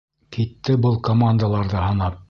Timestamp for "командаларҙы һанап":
1.11-2.19